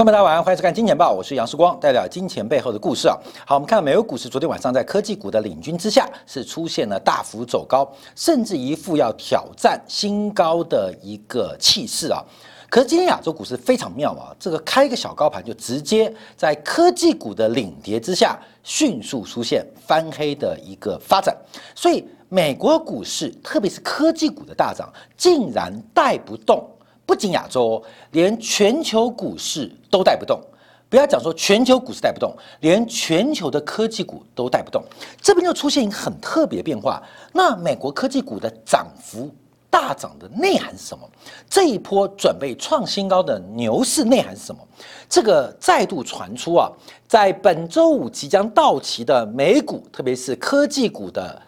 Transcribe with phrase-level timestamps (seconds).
[0.00, 3.14] 观众大家晚上欢迎收看《金钱报》，我是杨世光，带来金钱背后的故事啊。
[3.44, 7.86] 好，我们看美国股市昨天晚上在科技股的领军之下，是出现了大幅走高，
[8.16, 12.24] 甚至一副要挑战新高的一个气势啊。
[12.70, 21.36] 可是今天亚洲股市非常妙啊，这个开一个小高盘就直接在科技股的领跌之下，迅速出现翻黑的一个发展，
[21.74, 26.66] 所以美国股市特别是科技股的大涨，竟然带不动。
[27.10, 27.82] 不仅亚洲，
[28.12, 30.40] 连全球股市都带不动。
[30.88, 34.80] 不要讲说全球股市带不动，连全球的科技股都带不动。
[35.20, 37.02] 这边就出现一个很特别的变化。
[37.32, 39.28] 那美国科技股的涨幅
[39.68, 41.04] 大涨的内涵是什么？
[41.48, 44.60] 这一波准备创新高的牛市内涵是什么？
[45.08, 46.70] 这个再度传出啊，
[47.08, 51.42] 在本周五即将到期的美股，特别是科技股的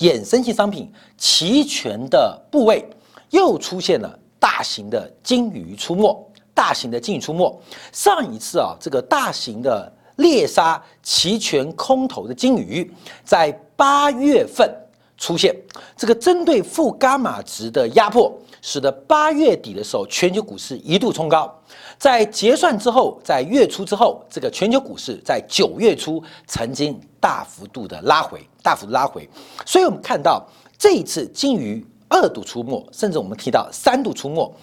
[0.00, 2.86] 衍生性商品期权的部位，
[3.30, 4.18] 又出现了。
[4.46, 7.60] 大型的鲸鱼出没，大型的鲸鱼出没。
[7.90, 12.88] 上一次啊，这个大型的猎杀期权空头的鲸鱼，
[13.24, 14.72] 在八月份
[15.18, 15.52] 出现。
[15.96, 21.52] 这个针对负伽马值的压迫，使得八月底的时候，全球股市一度冲高。
[21.98, 29.28] 在结算之后，在月初之后，这个全球股市在九月初曾经大幅度的拉回，大幅度拉回。
[29.66, 30.46] 所以我们看到
[30.78, 31.84] 这一次鲸鱼。
[32.08, 34.54] 二度出没，甚至我们提到三度出没，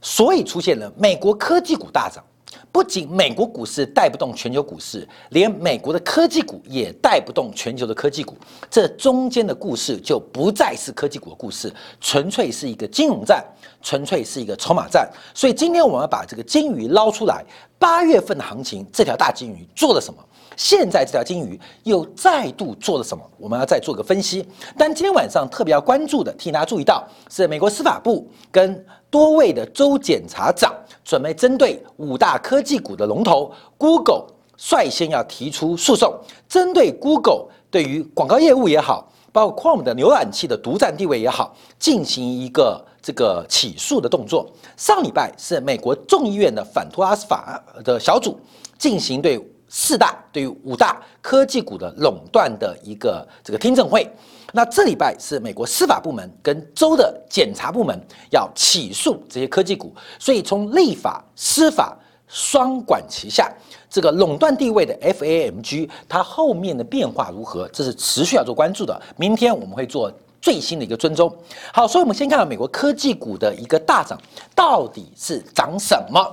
[0.00, 2.22] 所以出现了美国科技股大涨。
[2.70, 8.36] 不仅美国股市带不动全球股市，连美国的科技股也带不动全球的科技股。
[8.68, 13.44] 这中间的故事就不再是科技股的故事，纯粹是一个金融战，
[13.80, 15.08] 纯粹是一个筹码战。
[15.34, 17.44] 所以今天我们要把这个金鱼捞出来。
[17.78, 20.24] 八月份的行情，这条大金鱼做了什么？
[20.56, 23.22] 现在这条金鱼又再度做了什么？
[23.38, 24.46] 我们要再做个分析。
[24.76, 34.26] 但今天晚上特别要关注的，替大家注意到是美国司法部跟多位的州检察长准备针对五大科技股的龙头 Google
[34.56, 36.14] 率先要提出诉讼，
[36.48, 44.48] 针对 Google 对于广告业务也好，包括 Chrome 的浏览器的独占地位也好，进行一个这个起诉的动作。
[44.76, 48.38] 上礼拜是美国众议院的反托拉斯法的小组
[48.78, 49.40] 进行对。
[49.68, 54.08] 四大对于五大科技股的垄断的一个这个听证会，
[54.52, 57.98] 那这礼拜是美国司法部门跟州的检察部门
[58.30, 61.96] 要起诉这些科技股，所以从立法、司法
[62.28, 63.52] 双管齐下，
[63.90, 69.00] 这个垄断地位的 FAMG 它后面的变化如何，这是持续要做关注的。
[69.16, 71.34] 明天我们会做最新的一个追踪。
[71.72, 74.20] 好，所以我们先看到美国科技股的一个大涨，
[74.54, 76.24] 到底是涨什么？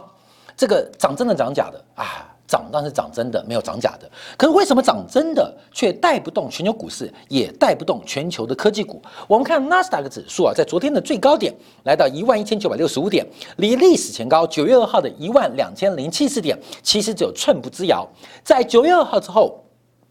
[0.56, 2.28] 这个涨真的涨假的啊？
[2.52, 4.12] 涨但是涨真的，没有涨假的。
[4.38, 9.02] 可是为什么涨真的却带不动全球股市，也带不动全球的科技股？
[9.26, 11.54] 我们看纳斯达克指数啊，在昨天的最高点
[11.86, 13.26] 来到一万一千九百六十五点，
[13.56, 18.06] 离历史前高九月二号的一万两千零七十点，其实只有寸步之遥。
[18.44, 19.64] 在九月二号之后，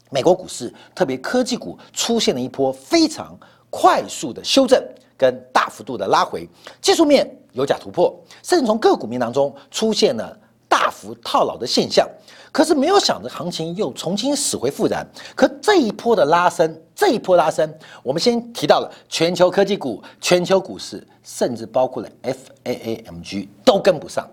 [0.09, 4.83] 美国股市特别科技股出现了一波非常快速的修正
[5.19, 6.49] 跟大幅度的拉回，
[6.81, 10.35] 技术面有假突破，甚至从个股面当中出现了。
[10.81, 12.09] 大幅套牢的现象，
[12.51, 15.07] 可是没有想着行情又重新死灰复燃。
[15.37, 17.71] 可这一波的拉升，这一波拉升，
[18.03, 22.09] 我们先提到了全球科技股、全球股市，甚至包括了
[22.65, 24.27] FAAMG 都跟不上，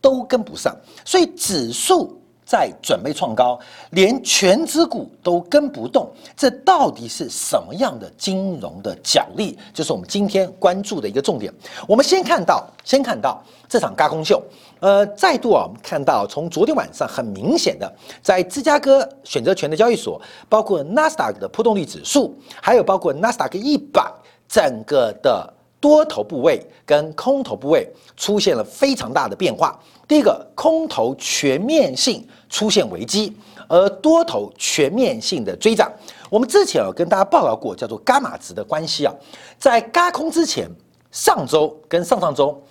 [0.00, 0.72] 都跟不上。
[1.04, 2.16] 所以指数
[2.46, 3.58] 在准备创高，
[3.90, 9.58] 连全指股都跟不动，这到底是什么样的金融的角力？
[9.74, 11.52] 就是我们今天关注的一个重点。
[11.88, 14.40] 我们先看到，先看到这场嘎空秀。
[14.80, 24.02] 呃，再度啊，我们看到从昨天晚上很明显的，在芝加哥选择权的交易所，包括纳斯达克的波动率指数，还有包括纳斯达克一百
[24.48, 29.78] 整个的多头部位跟空头部位出现了非常大的变化。
[30.06, 33.36] 第一个，空头全面性出现危机，
[33.68, 35.90] 而多头全面性的追涨。
[36.30, 39.12] 我们之前有跟大家报告过，叫做伽马值的关系啊，
[39.58, 40.68] 在嘎空之前，
[41.10, 42.62] 上周跟上上周。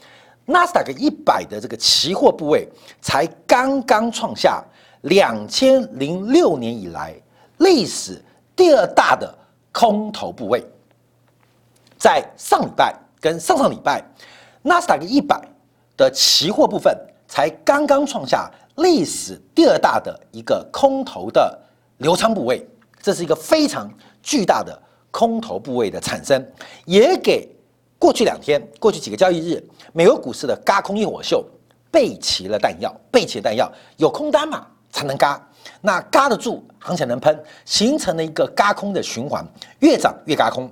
[0.50, 2.66] 纳斯达克一百的这个期货部位
[3.02, 4.64] 才刚刚创下
[5.02, 7.14] 两千零六年以来
[7.58, 8.24] 历史
[8.56, 9.38] 第二大的
[9.74, 10.64] 空头部位，
[11.98, 14.02] 在上礼拜跟上上礼拜，
[14.62, 15.38] 纳斯达克一百
[15.98, 16.98] 的期货部分
[17.28, 21.60] 才刚刚创下历史第二大的一个空头的
[21.98, 22.66] 流仓部位，
[23.02, 23.92] 这是一个非常
[24.24, 26.42] 巨大的空头部位的产生，
[26.86, 27.57] 也给。
[28.00, 31.44] 过去两天，过去几个交易日，美国股市的嘎空一火秀
[31.92, 35.42] 备齐了弹药，备齐了弹药，有空单嘛才能嘎，
[35.82, 39.46] 那嘎得住，行情能喷，形成了一个嘎空的循环，
[39.80, 40.70] 越涨越嘎空，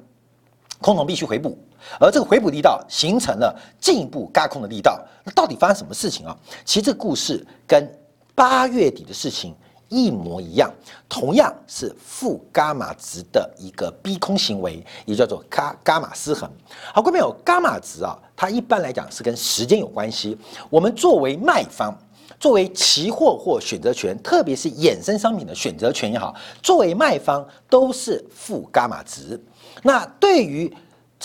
[0.79, 1.57] 空头必须回补，
[1.99, 5.03] 而这个回补力道形成了进一步嘎空的力道。
[5.23, 6.37] 那到底发生什么事情啊？
[6.63, 7.89] 其实这个故事跟
[8.35, 9.55] 八月底的事情
[9.89, 10.71] 一模一样，
[11.07, 16.49] 同样是负伽马值的一个逼空行为，也叫做伽伽马失衡。
[16.93, 20.37] 好，各位朋友，伽马值啊，它一般来讲是跟时间有关系。
[20.69, 21.95] 我们作为卖方，
[22.39, 29.39] 作为期货或选择权，特别是衍生商品的选择权也好，作为卖方都是负伽马值。
[29.83, 30.73] 那对于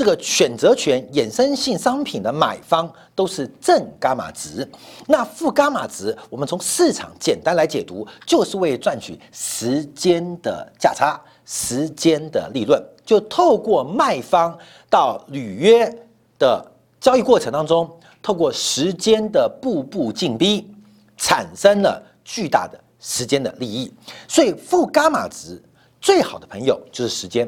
[0.00, 4.66] 这个选择权衍生性商品的买方都是正伽马值，
[5.06, 14.58] 那负伽马值，我们从市场简单来解读，就是为赚取时间的价差、时间的利润，就透过卖方
[14.88, 15.86] 到履约
[16.38, 16.64] 的
[16.98, 17.86] 交易过程当中，
[18.22, 20.66] 透过时间的步步进逼，
[21.18, 23.92] 产生了巨大的时间的利益。
[24.26, 25.62] 所以负伽马值
[26.00, 27.46] 最好的朋友就是时间，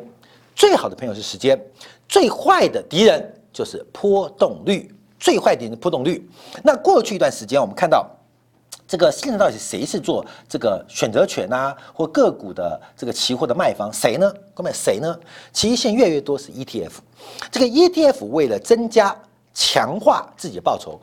[0.62, 1.61] 最好的朋友是时间。
[2.09, 6.25] 最坏的敌人就是波动率，最坏的敌人波动率。
[6.62, 8.09] 那过去一段时间，我们看到
[8.87, 13.93] 这个现在到底谁是做这个选择权啊，或个股的这个期货的卖方？
[13.93, 14.32] 谁呢？
[14.55, 15.19] 各位谁呢？
[15.53, 16.93] 其实现在越来越多是 ETF。
[17.50, 19.20] 这个 ETF 为了增加、
[19.53, 21.00] 强化自己的报酬。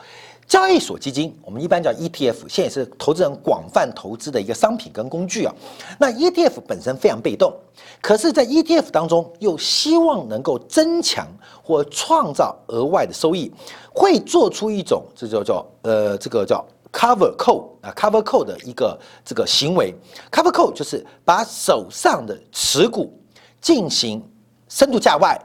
[0.49, 5.53] 交易所基金，我们一般叫 ETF，现在也是投资人广泛投资的一个商品跟工具啊。
[5.99, 7.53] 那 ETF 本身非常被动，
[8.01, 11.27] 可是，在 ETF 当中又希望能够增强
[11.61, 13.53] 或创造额外的收益，
[13.93, 19.93] 会做出一种这叫叫呃这个叫 cover call 啊 cover call 的一个这个行为。
[20.31, 23.13] cover call 就是把手上的持股
[23.61, 24.19] 进行
[24.67, 25.39] 深度价外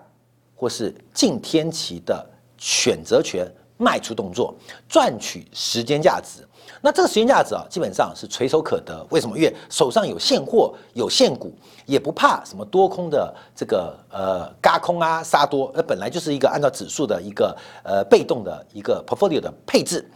[0.56, 3.46] 或是近天期的选择权。
[3.76, 4.54] 卖出动作
[4.88, 6.46] 赚取时间价值，
[6.80, 9.04] 那这个时间价值啊，基本上是垂手可得。
[9.10, 9.36] 为什么？
[9.36, 11.52] 因为手上有现货、有现股，
[11.84, 20.08] 也不怕什么多空的这个呃嘎空啊杀多，那本来就是一个按照指数的一个呃被动的一个 portfolio 的配置。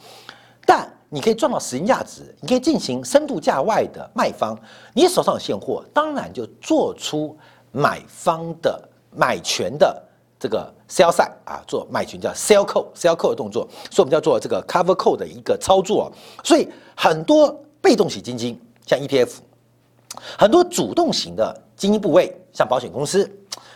[0.65, 4.57] 但你可以赚到时间价值，你可以进行深度价外的卖方，
[4.95, 7.37] 你手上有现货，当然就做出
[7.73, 10.05] 买方的买权的。
[10.41, 16.13] 这个 sell side 啊，做卖权叫 sell call sell call 的动作，所以我们叫做这个 cover call 的一个操作。
[16.45, 19.31] 所以很多被动型基金，像 ETF，
[20.39, 23.29] 很多主动型的基金部位，像保险公司，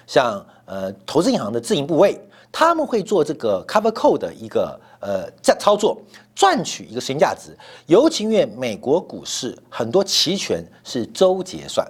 [0.06, 2.20] 像呃投资银行的自营部位，
[2.52, 6.00] 他们会做这个 cover call 的一个呃在操作，
[6.34, 7.56] 赚取一个时间价值。
[7.86, 11.84] 尤其因为美国股市很多期权是周结算。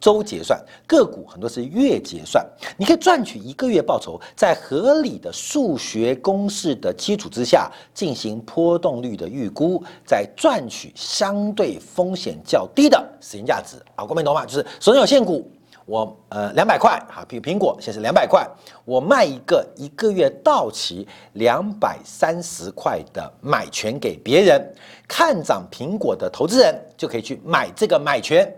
[0.00, 2.44] 周结算个股很多是月结算，
[2.76, 13.76] 你可以赚取一个月报酬，在合理的数学公式的基础之下进行波动率的预估，再赚取相对风险较低的时间价值。
[13.94, 14.46] 啊，光明懂吗？
[14.46, 15.50] 就是手中有现股，
[15.84, 18.48] 我呃两百块，哈，比如苹果现在是两百块，
[18.86, 24.74] 我卖一个一个月到期两百三十块的买权给别人，
[25.06, 28.50] 看涨苹果的投资人就可以去买这个买权。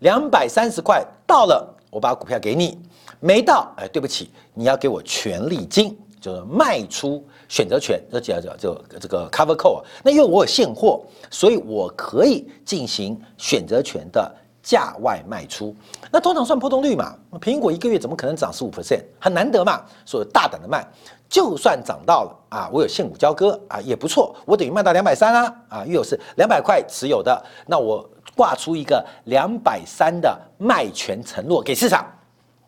[0.00, 2.76] 两百三十块到了，我把股票给你；
[3.20, 9.82] 没到，哎，对不起，你要给我权利金，就是卖出选择权，这叫叫就这个 cover call。
[10.02, 15.74] 那因为我有现货，所以我可以进行选择权的价外卖出。
[16.10, 17.14] 那通常算波动率嘛？
[17.40, 19.02] 苹果一个月怎么可能涨十五 percent？
[19.18, 20.86] 很难得嘛，所以大胆的卖，
[21.28, 28.08] 就算涨到了啊，我有现股交割啊，也不错，我等于卖到两百三啊啊，又有是两百块持有的，那我。
[28.34, 32.04] 挂出一个两百三的卖权承诺给市场，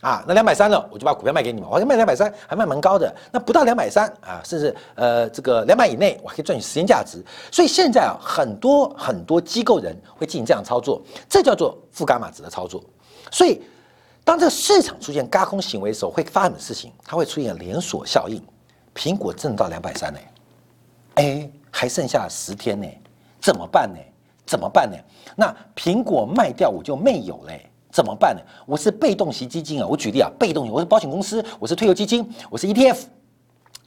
[0.01, 1.69] 啊，那两百三了，我就把股票卖给你们。
[1.69, 3.15] 我卖两百三，还卖蛮高的。
[3.31, 7.23] 那不到两百三啊，甚至呃这个两百以内，我可以赚取时间价值。
[7.53, 12.83] 所以现在啊，很多很多机构人会进行这样操作，这叫做负伽马值的操作。
[13.31, 13.61] 所以
[14.29, 16.93] 当这个市场出现轧空行为的时候，会发生什么事情？
[17.03, 18.39] 它会出现连锁效应。
[18.95, 20.19] 苹果挣到两百三呢，
[21.15, 22.87] 哎，还剩下十天呢，
[23.41, 23.99] 怎么办呢？
[24.45, 24.99] 怎么办呢？
[25.35, 28.43] 那苹果卖掉我就没有嘞，怎么办呢？
[28.67, 33.05] 我是被动型基金啊，我举例啊，被动型，我是保险公司，我是退休基金，我是 ETF，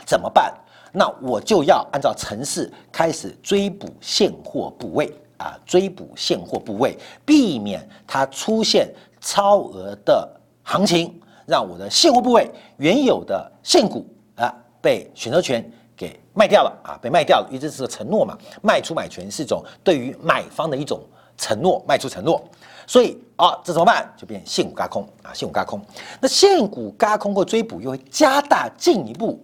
[0.08, 0.52] 怎么办？
[0.92, 10.30] 那我就要按照城市开始追补现货部位啊，追补现货部位，避免它出现超额的
[10.64, 15.64] 行情，让我的现货部位原有的现股啊被选择权。
[15.94, 21.00] 给卖掉了啊，被卖掉了，因为这是个承诺嘛，卖出买权是一种对于买方的一种
[21.38, 22.44] 承诺，卖出承诺，
[22.88, 24.12] 所以啊，这怎么办？
[24.18, 25.80] 就变现股轧空啊，现股轧空。
[26.20, 29.40] 那现股轧空或追捕又会加大进一步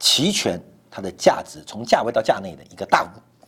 [0.00, 3.04] 期权它的价值从价位到价内的一个大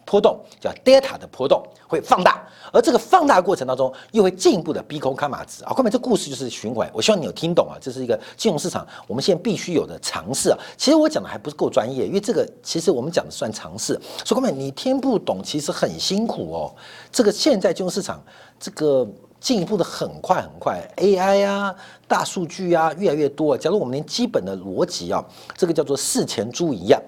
[0.08, 5.72] 波动，叫 delta 的波动会放大，而这个放大过程当中又会进一步的逼空卡马值啊。
[5.74, 10.56] 后面这故事就是循环，我希望你有听懂啊，这是一个金融市场我们现在必须有的尝试啊。
[10.78, 16.74] 其实我讲的还不是够专业，因为这个其实我们讲的算尝试，所以后面你听不懂其实很辛苦哦。
[17.12, 18.18] 这个现在金融市场
[18.58, 19.06] 这个。
[19.40, 21.72] 进一步的很快很快，AI 啊，
[22.08, 23.56] 大数据啊，越来越多。
[23.56, 25.24] 假如我们连基本的逻辑啊，
[25.56, 27.00] 这个叫做事前猪一样，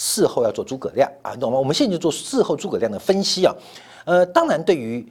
[0.00, 1.58] 事后要做诸葛亮啊，懂吗？
[1.58, 3.52] 我们现在就做事后诸葛亮的分析啊。
[4.04, 5.04] 呃，当然对于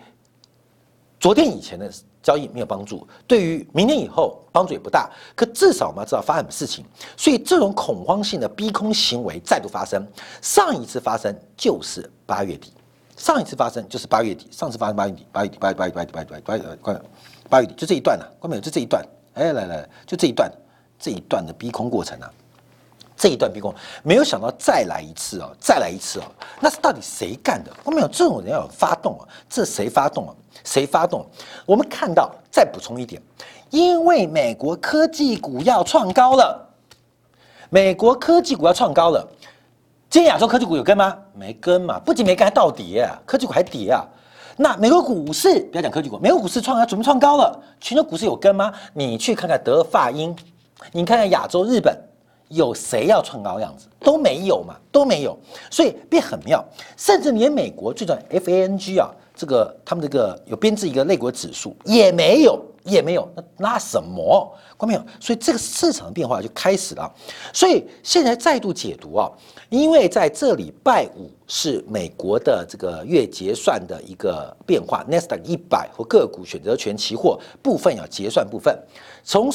[1.20, 1.92] 昨天以前的
[2.24, 5.12] 交易没有帮助，对于明天以后帮助也不大。
[5.36, 6.86] 可至少我们要知道发生什么事情。
[7.18, 10.08] 所以这种恐慌性的逼空行为再度发生，
[10.42, 12.72] 上一次发生就是八月底。
[13.18, 17.02] 上一次发生就是八月底，上次发生八月底，八月底，八月底八月底八月八月八月八月八
[17.50, 18.62] 八月底，就这一段呢，关没有？
[18.62, 19.04] 就这一段，
[19.34, 20.52] 哎，来来，就这一段，
[21.00, 22.32] 这一段的逼空过程啊，
[23.18, 26.24] 这一段逼空，没有想到再来一次哦，再来一次哦，
[26.60, 27.72] 那是到底谁干的？
[27.84, 28.08] 关没有？
[28.08, 30.36] 这种人要发动啊，这谁发动啊？
[30.64, 31.26] 谁发动？
[31.66, 33.22] 我们看到，再补充一点，
[33.72, 36.70] 因为美国科技股要创高了，
[37.70, 39.28] 美国科技股要创高了。
[40.10, 41.18] 今天亚洲科技股有跟吗？
[41.34, 44.06] 没跟嘛，不仅没跟，还倒跌，科技股还跌啊。
[44.56, 47.60] 那美国股市不要讲科技股，美国股市创啊，准备创高了。
[47.80, 48.72] 全球股市有跟吗？
[48.94, 50.36] 你去看看德法英，
[50.92, 51.96] 你看看亚洲日本，
[52.50, 53.88] 有谁要创高样子？
[54.00, 55.38] 都没有嘛，都没有。
[55.70, 56.64] 所以变很妙，
[56.96, 62.64] 甚至连美国最早 FANG 啊，这个他们这个有编制一个类国指数也没有。
[62.88, 67.14] 也没有，那那什么，关没有，所以这个市场的变化就开始了。
[67.52, 69.30] 所以现在再度解读啊，
[69.68, 78.74] 因为在这礼拜五是美国的这个月结算的一个变化 n e s t a 一百和个股选择权期货部分要结算部分。
[79.22, 79.52] 从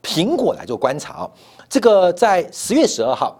[0.00, 1.30] 苹果来做观察啊，
[1.68, 3.38] 这个在十月十二号，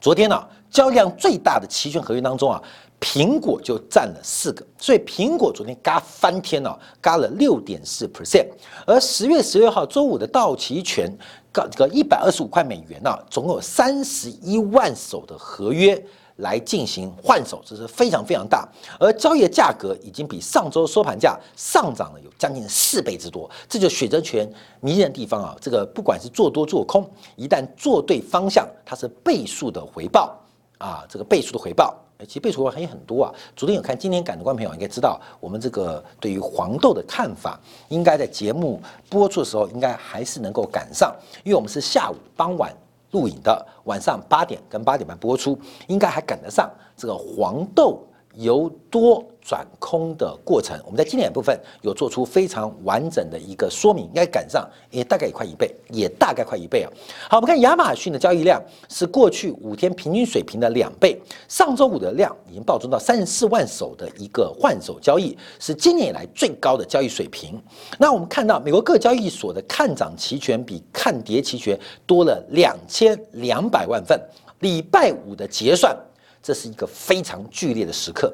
[0.00, 2.62] 昨天呢，交易量最大的期权合约当中啊。
[3.00, 8.48] 苹果就占了四个，所以苹果昨天嘎翻天了，嘎了六点四 percent。
[8.84, 11.08] 而十月十六号周五的到期权，
[11.52, 16.04] 个这个一百二十五块美元呢，总有三十一万手的合约
[16.38, 18.68] 来进行换手，这是非常非常大。
[18.98, 24.48] 而交易的价格已经比上周收盘价上涨了有将近四倍之多，这就选择权
[24.80, 25.56] 迷人的地方啊！
[25.60, 30.36] 这个不管是做多做空，一旦做对方向，它是倍数的回报
[30.78, 31.96] 啊，这个倍数的回报。
[32.26, 33.32] 其实倍数还有很多啊。
[33.54, 41.14] 昨天有看今天赶的观众朋友应该知道，我们这个对于黄豆的看法，应该在节目播出的时候，应该还是能够赶上，
[41.44, 42.74] 因为我们是下午傍晚
[43.10, 48.02] 录影的，晚上八点跟八点半播出，应该还赶得上这个黄豆
[48.34, 49.24] 由多。
[49.40, 56.92] 转空的过程，我们在经典部分有做出非常完整的一个说明，应该赶上，也大概也快一倍，也大概快一倍啊。
[57.30, 61.18] 好，我们看亚马逊的交易量是过去五天平均水平的两倍，
[61.48, 67.58] 上周五的量已经暴增到三十四万手的一个换手交易，是今年以来最高的交易水平。
[67.96, 74.20] 那我们看到美国各交易所的看涨期权比看跌期权多了两千两百万份，
[74.58, 75.96] 礼拜五的结算，
[76.42, 78.32] 这是一个非常剧烈的时刻。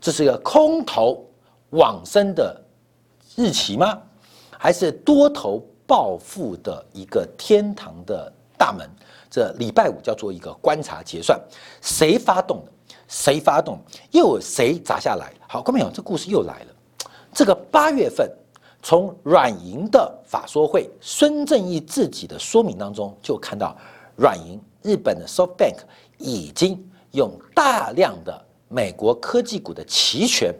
[0.00, 1.24] 这是一个空头
[1.70, 2.60] 往生的
[3.36, 4.00] 日期吗？
[4.58, 8.88] 还是多头暴富的一个天堂的大门？
[9.30, 11.40] 这礼拜五叫做一个观察结算，
[11.80, 12.72] 谁发动的？
[13.08, 13.78] 谁发动？
[14.10, 15.32] 又有谁砸下来？
[15.48, 16.66] 好，观众朋友，这故事又来了。
[17.32, 18.30] 这个八月份，
[18.82, 23.76] 从软银的法说会，孙正义自己的说明当中，就看到
[24.16, 25.78] 软银日本的 SoftBank
[26.18, 28.46] 已经用大量的。
[28.74, 30.50] 美国科技股的期权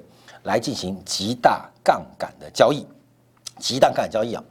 [0.42, 2.86] 来进行极大杠杆的交易，
[3.58, 4.44] 极大杠杆交易啊，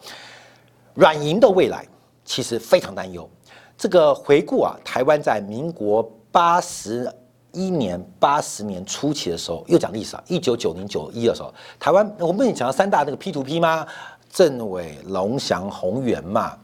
[0.95, 1.85] 软银的未来
[2.25, 3.29] 其实非常担忧。
[3.77, 7.07] 这个回顾啊，台湾在民国八十
[7.51, 13.85] 一年、八十年初期的时候，又讲历史啊，一九九零九一的时候，台湾我们不是讲到三大那个 P two P 吗？
[14.27, 16.57] 政委、龙翔、宏源嘛，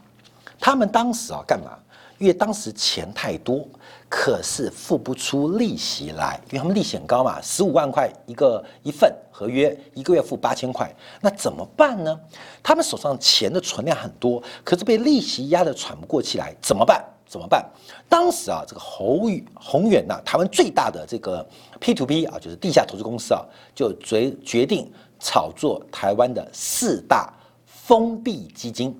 [0.58, 1.78] 他们当时啊干嘛？
[2.18, 3.66] 因为当时钱太多。
[4.10, 12.18] 可是付不出利息来，因为他们利息很高嘛，十五万块一个一份合约，一个月付八千块，那怎么办呢？
[12.62, 17.04] 他们手上钱的存量很多，可是被利息压得喘不过气来，怎么办？
[17.26, 17.62] 怎么办？
[18.08, 21.46] 当时啊，这个宏宇宏远呐，台湾最大的这个
[21.78, 23.44] P to P 啊，就是地下投资公司啊，
[23.74, 27.30] 就决决定炒作台湾的四大
[27.66, 28.98] 封闭基金，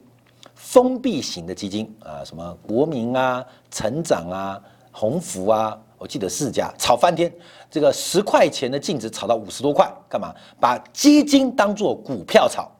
[0.69, 4.63] 封闭型的基金啊，什么国民啊、成长啊。
[4.93, 7.33] 鸿福啊，我记得四家炒翻天，
[7.71, 10.35] 这个十块钱的净值炒到五十多块，干嘛？
[10.61, 12.71] 把基金当做股票炒，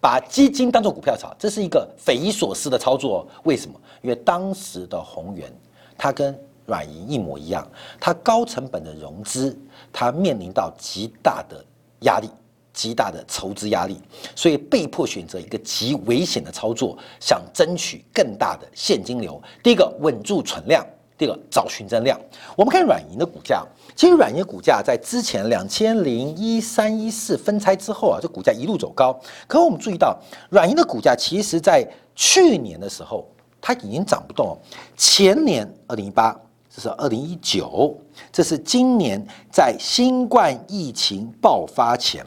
[0.00, 3.26] 把基金当做股票炒，这是一个匪夷所思的操作。
[3.42, 3.80] 为什么？
[4.02, 5.50] 因为当时的宏源，
[5.98, 7.66] 它跟软银一模一样，
[7.98, 9.58] 它高成本的融资，
[9.92, 11.64] 它面临到极大的
[12.00, 12.30] 压力，
[12.76, 13.98] 极大的筹资压力，
[14.34, 19.42] 所以被迫选择一个极危险的操作，想争取更大的现金流。
[19.62, 22.20] 第一个稳住存量，第二个找寻增量。
[22.54, 23.66] 我们看软银的股价，
[23.96, 29.18] 其实软银股价在之前两千零一三一四分拆之后啊，这股价一路走高。
[29.48, 30.14] 可我们注意到，
[30.50, 33.26] 软银的股价其实在去年的时候，
[33.58, 34.58] 它已经涨不动了。
[34.96, 36.38] 前年二零一八。
[36.68, 37.98] 这是二零一九，
[38.30, 42.22] 这是今年在新冠疫情爆发前，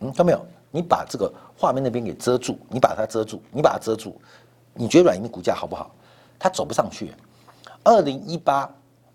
[0.00, 0.46] 嗯，看到没有？
[0.70, 4.14] 你把这个画面那边给遮住，你把它遮住，你把它遮住，
[4.74, 5.90] 你觉得软银的股价好不好？
[6.38, 7.12] 它走不上去。
[7.82, 8.68] 二零一八、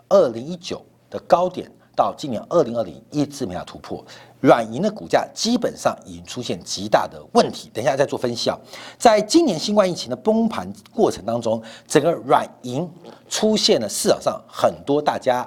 [0.07, 1.69] 二零一九的高点。
[1.95, 4.01] 到今年二零二零一直没有突破，
[4.39, 7.69] 软银的股价基本上已经出现极大的问题。
[7.73, 8.57] 等一下再做分析啊，
[8.97, 12.89] 在今年新冠疫情的崩盘过程当中，整个软银
[13.27, 15.45] 出现了市场上很多大家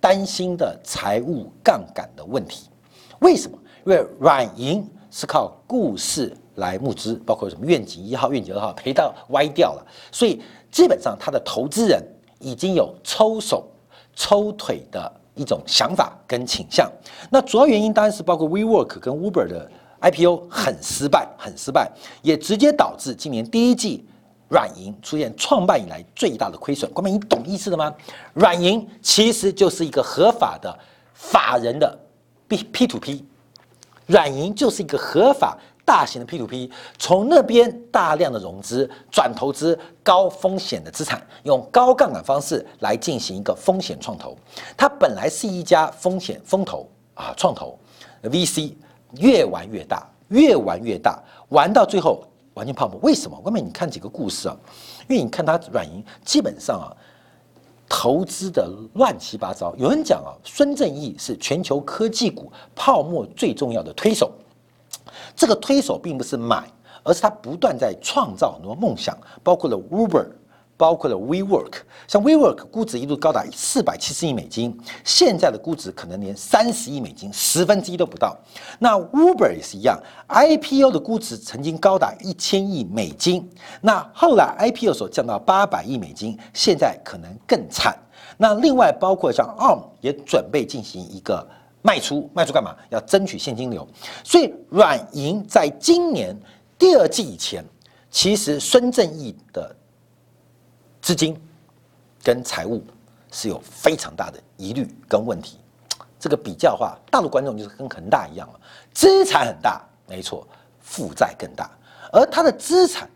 [0.00, 2.70] 担心的财务杠杆的问题。
[3.18, 3.58] 为什么？
[3.84, 12.02] 因为软银是靠故事来募资，包括什么愿景一号、愿景二号赔到歪掉了，所以基本上他的投资人
[12.38, 13.68] 已经有抽手
[14.14, 15.12] 抽腿的。
[15.36, 16.90] 一种想法跟倾向，
[17.30, 19.70] 那主要原因当然是包括 WeWork 跟 Uber 的
[20.02, 24.04] IPO 很失败，很失败，也直接导致今年第一季
[24.50, 26.92] 软银出现创办以来最大的亏损。
[26.92, 27.94] 光明，你懂意思了吗？
[28.34, 30.78] 软银其实就是一个合法的
[31.14, 31.98] 法人的
[32.46, 33.24] B P to P，
[34.10, 35.56] 软银就是一个合法。
[35.82, 44.36] 大型的 P to P 从那边大量的融资转投资高风险的资产，用高杠杆方式来进行一个风险创投。
[44.76, 47.76] 它本来是一家风险风投啊，创投
[48.22, 48.72] VC
[49.18, 52.22] 越玩越大，越玩越大，玩到最后
[52.54, 52.96] 完全泡沫。
[53.02, 53.36] 为什么？
[53.40, 54.56] 外面你看几个故事啊，
[55.08, 56.94] 因为你看它软银基本上啊，
[57.92, 59.74] 投资的乱七八糟。
[59.76, 64.30] 有人讲啊，孙正义是全球科技股泡沫最重要的推手。
[65.34, 66.70] 这个推手并不是买，
[67.02, 70.24] 而是他不断在创造很多梦想，包括了 Uber，
[70.80, 71.72] 包括了 WeWork。
[72.08, 78.34] 像 WeWork 估值一度高达四百七十亿美金，现在的估值可能连三十亿美金，十分之一都不到。
[78.78, 83.46] 那 Uber 也是一样，IPO 的估值曾经高达一千亿美金，
[83.82, 87.94] 那后来 IPO 所降到八百亿美金，现在可能更惨。
[88.38, 91.46] 那另外包括像 Arm 也准备进行一个。
[91.82, 92.76] 卖出卖出干嘛？
[92.90, 93.88] 要争取现金流。
[94.22, 96.38] 所以软银在今年
[96.78, 97.64] 第二季以前，
[98.10, 99.74] 其实孙正义的
[101.10, 101.36] 资金
[102.22, 102.80] 跟财务
[103.32, 105.58] 是有非常大的疑虑跟问题。
[106.20, 108.60] 这个比较的话，大陆观众就是跟恒大一样了，
[108.94, 110.46] 资产很大，没错，
[110.80, 111.68] 负债更大，
[112.12, 113.10] 而他的资产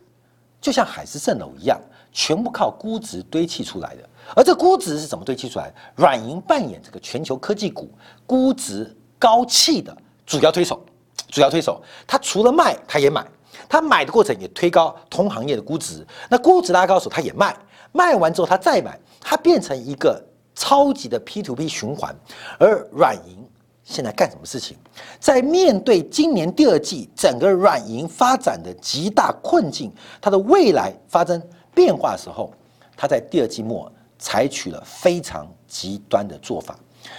[0.61, 1.81] 就像海市蜃楼一样，
[2.11, 4.03] 全部靠估值堆砌出来的。
[4.35, 5.73] 而这估值是怎么堆砌出来？
[5.95, 7.89] 软银扮演这个全球科技股
[8.27, 10.85] 估值高企的主要推手，
[11.29, 11.81] 主要推手。
[12.09, 13.25] 它除了卖，它也买，
[13.69, 16.05] 它买的过程也推高同行业的估值。
[16.29, 17.57] 那估值拉高时，它也卖，
[17.95, 20.23] 卖完之后他再买，它变成一个
[20.55, 22.15] 超级的 P to P 循环。
[22.59, 23.39] 而软银
[23.85, 24.77] 现在干什么事情？
[25.21, 31.41] 在面对今年第二季整个软银发展的极大困境，它的未来发生
[31.73, 32.53] 变化的时候，
[32.97, 33.91] 它在第二季末。
[34.17, 36.79] 采取了非常极端的做法，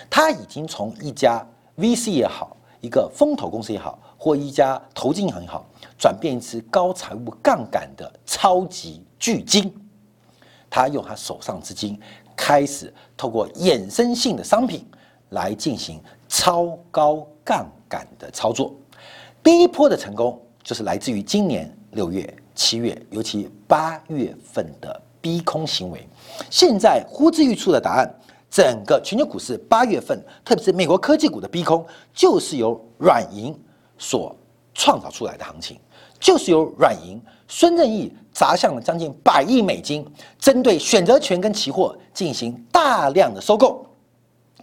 [0.10, 1.46] 他已经从一家
[1.78, 5.64] VC 也好，一个风投公司也好，或一家投资银行也好，
[6.00, 9.72] 转变一支高财务杠杆的超级巨鲸。
[10.76, 11.98] 他用他手上资金，
[12.36, 14.86] 开始透过衍生性的商品
[15.30, 18.76] 来进行超高杠杆的操作。
[19.42, 26.06] 第一波的成功就是来自于今年六月、七月，尤其八月份的逼空行为。
[26.50, 28.14] 现在呼之欲出的答案，
[28.52, 33.58] 整个全球股市八月份，特别是美国科技股的逼空，就是由软银
[33.98, 34.36] 所
[34.74, 35.80] 创造出来的行情，
[36.20, 40.06] 就是由软银孙正义砸向了将近百亿美金，
[40.40, 43.86] 针对选择权跟期货进行大量的收购，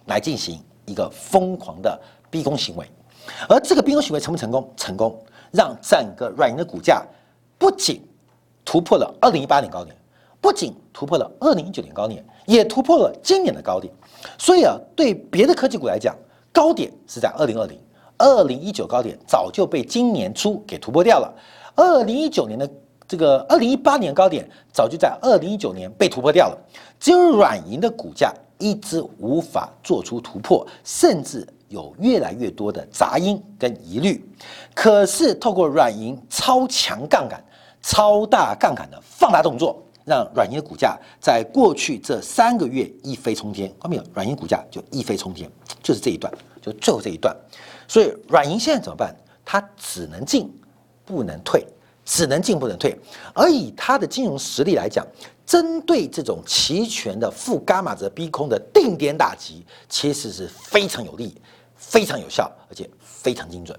[0.05, 2.85] 来进行一个疯狂的逼空行为。
[3.47, 4.69] 而这个逼空行为成不成功？
[4.75, 5.17] 成功，
[5.51, 7.05] 让整个软银的股价
[7.57, 8.01] 不仅
[8.65, 9.95] 突破了二零一八年高点。
[10.41, 13.93] 不仅突破了二零一九年高点，也突破了今年的高点。
[14.37, 16.13] 所以啊，对别的科技股来讲，
[16.51, 17.79] 高点是在二零二零，
[18.17, 21.33] 二零一九高点早就被今年初给突破掉了。
[21.75, 22.69] 二零一九年的
[23.07, 26.57] 这个二零一八年高点早就在二零一九年被突破掉了。
[26.99, 34.23] 只有软银的股价一直无法做出突破，甚至有越来越多的杂音跟疑虑。
[34.73, 37.43] 可是透过软银超强杠杆、
[37.81, 39.81] 超大杠杆的放大动作。
[40.05, 43.73] 让软银的股价在过去这三个月一飞冲天。
[43.79, 44.09] 后面有？
[44.13, 45.49] 软银股价就一飞冲天，
[45.81, 46.29] 就是这一段，
[46.61, 47.33] 就最后这一段。
[47.87, 49.15] 所以软银现在怎么办？
[49.45, 50.53] 它只能进，
[51.05, 51.65] 不能退，
[52.05, 52.97] 只能进不能退。
[53.33, 55.05] 而以它的金融实力来讲，
[55.45, 61.35] 针对这种期权的负伽马值逼空的定点打击，其实是非常有利、
[61.75, 63.77] 非常有效，而且非常精准。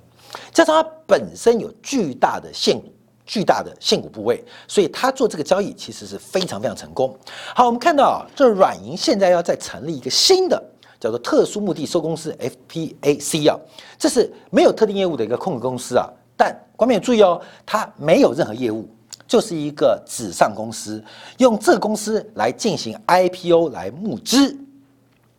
[0.53, 2.93] 加上它本身有巨大的限股、
[3.25, 7.17] 巨大的限股部位，所以他做这个交易其实是非常非常成功。
[7.55, 10.63] 好，我们看到啊，这软银现在要再成立一个新的
[11.01, 13.59] 叫做特殊目的收公司 （FPAC） 啊，
[13.99, 16.07] 这是没有特定业务的一个控股公司啊。
[16.37, 18.89] 但观众注意哦，它没有任何业务，
[19.27, 21.03] 就是一个纸上公司，
[21.39, 24.57] 用这个公司来进行 IPO 来募资，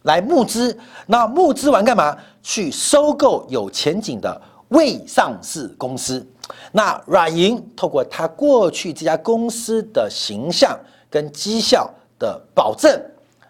[0.04, 0.78] 来募资。
[1.08, 2.18] 那募资完干嘛？
[2.42, 4.42] 去收购有前景的。
[4.70, 6.26] 未上市公司，
[6.72, 10.78] 那软银透过他过去这家公司的形象
[11.08, 13.00] 跟绩效的保证，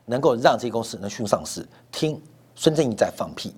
[0.05, 1.65] 能够让这公司能迅速上市。
[1.89, 2.21] 听
[2.53, 3.55] 孙正义在放屁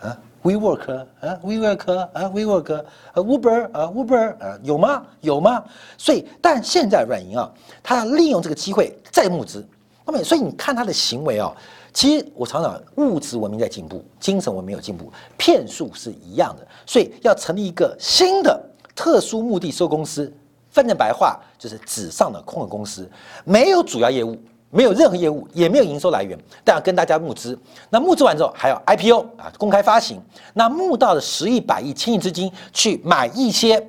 [0.00, 5.06] 啊？WeWork 啊，WeWork 啊，WeWork 啊，Uber 啊，Uber 啊，有吗？
[5.20, 5.64] 有吗？
[5.96, 7.50] 所以，但现在软银啊，
[7.82, 9.66] 他利用这个机会再募资。
[10.04, 11.52] 那么，所以你看他的行为啊。
[11.94, 18.58] 其实我常常物质文明在进步，精神文明有进步，骗术是一样的，所以要成立一个新的
[18.96, 20.32] 特殊目的收公司，
[20.70, 23.06] 翻成白话就是纸上的空壳公司，
[23.44, 24.34] 没有主要业务，
[24.74, 27.58] 没有任何业务，也没有营收来源，但要跟大家募资。
[27.90, 30.18] 那募资完之后还要 IPO 啊，公开发行，
[30.54, 33.86] 那募到的十亿、百亿、千亿资金去买一些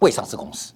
[0.00, 0.72] 未上市公司。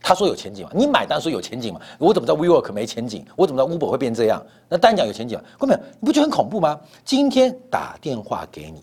[0.00, 0.70] 他说有前景吗？
[0.74, 1.80] 你买单说有前景吗？
[1.98, 3.22] 我怎么知道 WeWork 没前景？
[3.36, 4.42] 我怎么知道 Uber 会变这样？
[4.66, 6.80] 那单讲有前景，各位你不觉得很恐怖吗？
[7.04, 8.82] 今天打电话给你，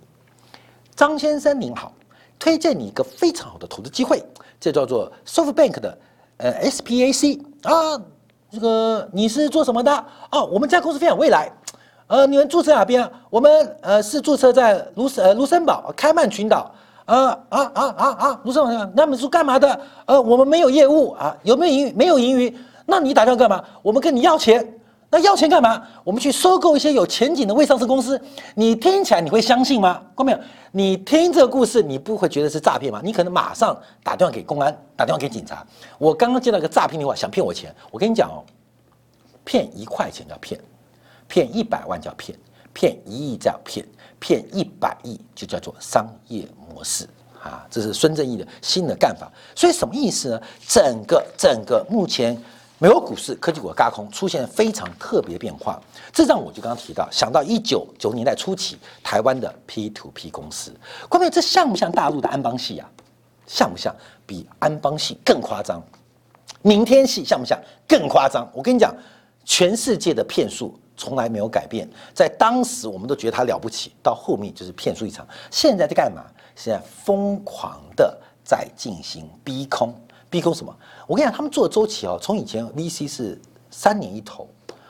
[0.95, 1.91] 张先生您好，
[2.37, 4.23] 推荐你一个非常好的投资机会，
[4.59, 5.97] 这叫做 SoftBank 的
[6.37, 7.99] 呃 SPAC 啊，
[8.55, 10.05] 这个你是做什么的？
[10.31, 11.51] 哦，我们家公司非常未来，
[12.07, 13.07] 呃，你们注册哪边？
[13.29, 16.71] 我们呃是注册在卢森呃卢森堡开曼群岛。
[17.05, 18.41] 呃啊啊啊啊！
[18.45, 19.79] 卢森堡，那本书干嘛的？
[20.07, 21.93] 呃，我们没有业务啊，有没有盈？
[21.95, 23.63] 没有盈余，那你打电话干嘛？
[23.83, 24.67] 我们跟你要钱，
[25.15, 25.81] 那要钱干嘛？
[26.03, 28.21] 我们去收购一些有前景的未上市公司。
[28.53, 29.93] 你听起来你会相信吗？
[30.13, 30.39] 看到没有？
[30.73, 32.99] 你听这个故事，你不会觉得是诈骗吗？
[33.01, 33.73] 你可能马上
[34.03, 35.65] 打电话给公安，打电话给警察。
[35.97, 37.73] 我刚刚接到一个诈骗电话，想骗我钱。
[37.91, 38.43] 我跟你讲哦，
[39.45, 40.59] 骗一块钱叫骗，
[41.29, 42.37] 骗一百万叫骗，
[42.73, 43.87] 骗一亿叫骗。
[44.19, 47.07] 骗一百亿就叫做商业模式
[47.41, 47.65] 啊！
[47.69, 49.31] 这是孙正义的新的干法。
[49.55, 50.41] 所以什么意思呢？
[50.67, 52.35] 整个整个目前
[52.85, 55.81] 美国股市科技股的高空出现非常特别变化，
[56.13, 60.71] 这让我就刚刚提到想到一九九年代初期台湾的 P to P 公司，
[61.09, 62.87] 关键这像不像大陆的安邦系啊？
[63.47, 63.91] 像不像？
[64.27, 65.81] 比安邦系更夸张？
[66.61, 67.59] 明天系像不像？
[67.87, 68.47] 更夸张？
[68.53, 68.95] 我跟你讲，
[69.43, 70.79] 全世界的骗术。
[70.95, 75.27] 从来没有改变，在当时我们都觉得它了不起，到后面就是骗术一场。
[75.49, 76.23] 现在在干嘛？
[76.55, 79.93] 现在疯狂的在进行逼空，
[80.29, 80.75] 逼供什么？
[81.07, 84.47] 我跟你讲，他们做的周期哦，从以前 VC 是三年一投，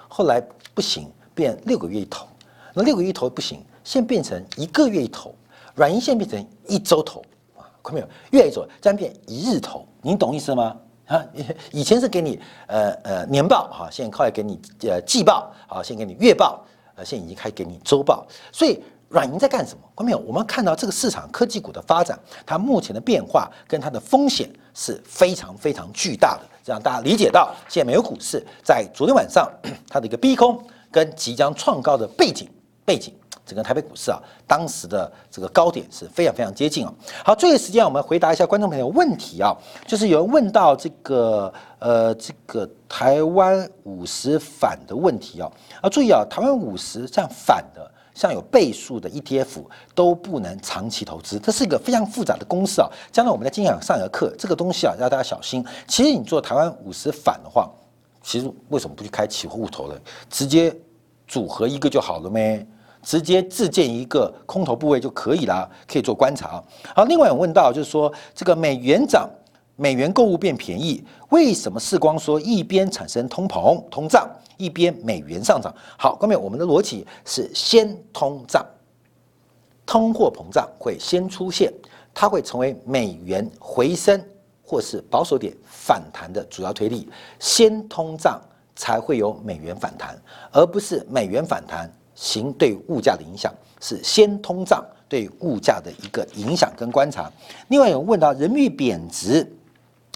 [0.07, 0.41] 后来
[0.73, 2.25] 不行，变六个月一投，
[2.73, 5.33] 那六个月一投不行，现变成一个月一投，
[5.75, 7.21] 软银现变成一周投
[7.55, 8.07] 啊，看到没有？
[8.31, 10.75] 越来越走，这样变一日投，您懂意思吗？
[11.07, 11.23] 啊，
[11.71, 18.25] 以前是给你呃呃年报哈，现在后来给你呃季报，好，现在给你月报，呃，现在已经开给你周报。
[18.51, 18.81] 所以
[19.15, 19.79] 软银在干什么？
[19.95, 20.17] 看到没有？
[20.27, 29.49] 我们看到这个市场科技股的发展，它目前的变化跟它的风险是非常非常巨大的，让大家理解到现在美国股市在昨天晚上
[29.87, 32.49] 它的一个逼空跟即将创高的背景
[32.83, 33.13] 背景。
[33.45, 36.91] 整个台北股市啊，当时的这个高点是非常非常接近啊。
[37.23, 45.47] 好，最后时间我们回答一下观众朋友问题啊，就是有人问到这个呃这个台湾五十反的问题啊，
[45.79, 52.89] 啊注意啊，台湾五十这样反的，像有倍数的 ETF 都不能长期投资，这是一个非常复杂的公式啊。
[53.11, 55.63] 将来我们在今天上一个课，这个东西啊要大家小心。
[55.87, 57.69] 其实你做台湾五十反的话，
[58.23, 59.95] 其实为什么不去开期货户头呢？
[60.29, 60.75] 直接
[61.27, 62.65] 组合一个就好了咩？
[63.03, 66.63] 直接自建一个空头部位就可以了，可以做观察。
[66.95, 69.29] 好，另外有问到，就是说这个美元涨，
[69.77, 75.73] 美元购物变便宜，为什么世光说一边产生通膨通胀，一边美元上涨？
[75.97, 78.65] 好，各位，我们的逻辑是先通胀，
[79.85, 81.73] 通货膨胀会先出现，
[82.13, 84.23] 它会成为美元回升
[84.63, 87.09] 或是保守点反弹的主要推力。
[87.39, 88.41] 先通胀
[88.75, 90.17] 才会有美元反弹，
[90.51, 91.91] 而不是美元反弹。
[92.17, 97.29] 行对物价的影响是先通胀对物价的一个影响跟观察。
[97.67, 99.45] 另外有问到人民币贬值，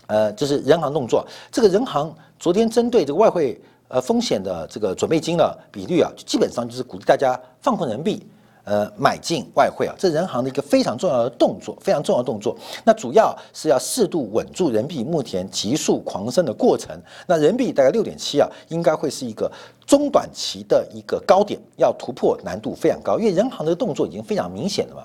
[0.10, 8.28] 呃，就是人行动作，这个人行昨天针对这个外汇呃风险的这个准备金的比率啊，基本上就是鼓励大家放空人民币。
[8.66, 12.56] 呃，买进外汇啊，这人行的一个非常重要的动作，非常重要的动作。
[12.84, 16.96] 那主要是要适度稳住人民币目前急速狂升的过程。
[17.26, 19.52] 那人民币大概六点七啊，应该会是一个
[19.88, 23.18] 中短期的一个高点，要突破难度非常高。
[23.18, 25.04] 因为人行的动作已经非常明显了嘛，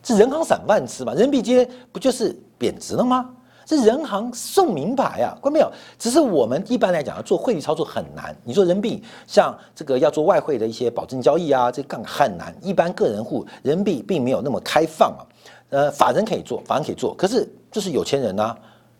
[0.00, 3.28] 这人行散漫吃嘛，人民币今天不就是贬值了吗？
[3.72, 5.72] 这人行送名牌啊，关没有？
[5.98, 8.36] 只是我们一般来讲要做汇率操作很难。
[8.44, 12.54] 你说人民币像这个要做外汇的一些保证交易啊，这杠很难。
[12.60, 15.24] 一般个人户人民币并没有那么开放啊。
[15.70, 18.54] 呃，法人可以做，法人可以做，可是就是有钱人呐，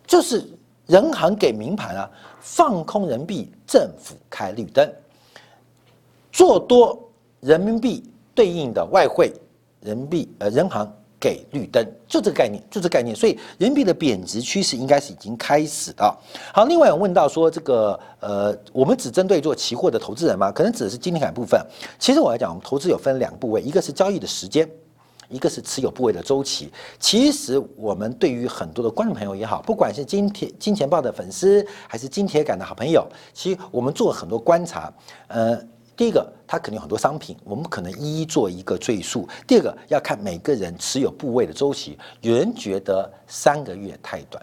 [0.07, 0.43] 就是
[0.87, 4.91] 人行给名牌啊，放空人民币，政府开绿灯，
[6.33, 6.99] 做多
[7.41, 8.03] 人民币
[8.35, 9.31] 对应的外汇
[9.83, 10.91] 人民币，呃，人行。
[11.23, 16.19] 给绿灯，就这个概念，就这个概念，所以人民币的贬值趋势应该是已经开始的。
[16.53, 20.51] 好，另外有问到说，这个呃，我们只针对做期货的投资人吗？
[20.51, 21.65] 可能指的是今天感部分。
[21.97, 24.69] 其实我来讲，我们投资有分两部位，一个是交易的时间，
[25.29, 26.73] 一个是持有部位的周期。
[26.99, 34.93] 其实我们对于很多的观众朋友也好，不管是金铁金钱豹的粉丝，还是金铁杆的好朋友，其实我们做很多观察，
[35.29, 35.57] 呃。
[35.95, 39.29] 第一个，它肯定有很多商品，我们可能一一做一个赘述。
[39.47, 44.43] 第二个，要看每个人持有部位的周期，有人觉得三个月太短，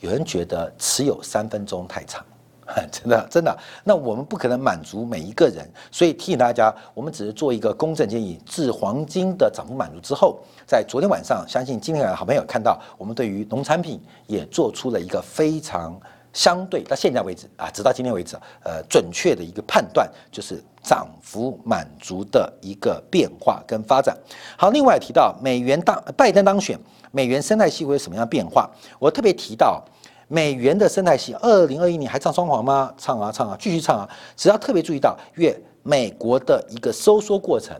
[0.00, 2.24] 有人觉得持有三分钟太长，
[2.90, 3.56] 真的真的。
[3.84, 8.38] 那我们不可能满足每一个人，所以提醒大家，我们只是做一个公正建议。
[8.44, 15.98] 至黄金的涨幅满足之后，在昨天晚上，相信今天的好朋友看到，我们对于农产品也做出了一个非常。
[16.38, 24.16] 相对到现在为止啊，直到今天为止，呃，准确的一个判断就是涨幅满足的一个变化跟发展。
[24.56, 26.78] 好，另外提到美元当拜登当选，
[27.10, 28.70] 美元生态系会有什么样变化？
[29.00, 29.84] 我特别提到
[30.28, 32.94] 美元的生态系，二零二一年还唱双簧吗？
[32.96, 34.08] 唱啊唱啊，继续唱啊！
[34.36, 37.76] 只要特别注意到，越美国的一个收缩过程，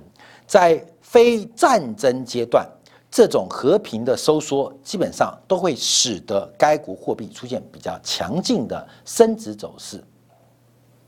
[0.48, 2.68] 在非战争阶段。
[3.10, 10.02] 这种和平的收缩，基本上都会使得该国货币出现比较强劲的升值走势。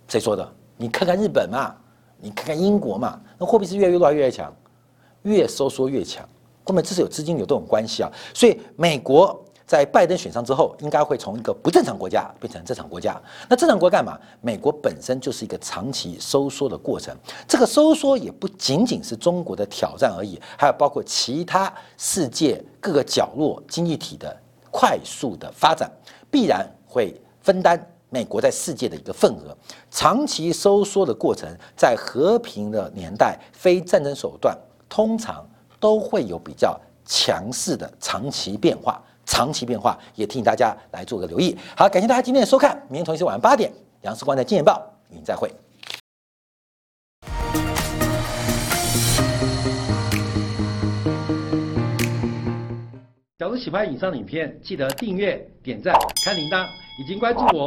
[0.08, 0.52] 谁说的？
[0.76, 1.74] 你看看日本嘛，
[2.18, 4.54] 你看看英国嘛，那货币是越来越弱，越来越强，
[5.22, 6.26] 越收缩越强。
[6.64, 8.10] 后面这是有资金流动关系啊。
[8.34, 9.44] 所以美国。
[9.70, 13.16] 在拜登选上之后，应该会从一个不正常国家变成正常国家。
[13.48, 14.18] 那正常国干嘛？
[14.40, 17.16] 美国本身就是一个长期收缩的过程。
[17.46, 24.36] 这个收缩也不仅仅是中国的挑战而已，还有包括其他世界各个角落经济体的
[24.72, 25.88] 快速的发展，
[26.32, 29.56] 必然会分担美国在世界的一个份额。
[29.88, 35.46] 长期收缩的过程，在和平的年代，非战争手段通常
[35.78, 39.00] 都会有比较强势的长期变化。
[39.30, 41.56] 长期变化，也提醒大家来做个留意。
[41.76, 44.72] 好，感谢大家今天的收看，明天同一时晚上八点，杨世光在《金钱报》
[45.12, 45.48] 与您再会。
[53.38, 56.66] 假如喜欢以上的影片，记得订阅、点赞、开铃铛，
[56.98, 57.64] 已经关注我。